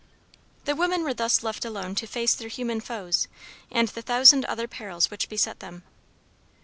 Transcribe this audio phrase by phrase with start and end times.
[0.65, 3.27] The women were thus left alone to face their human foes,
[3.69, 5.83] and the thousand other perils which beset them.